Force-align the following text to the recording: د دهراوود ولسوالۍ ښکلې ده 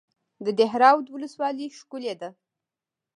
د 0.45 0.47
دهراوود 0.59 1.07
ولسوالۍ 1.09 1.67
ښکلې 1.79 2.13
ده 2.21 2.29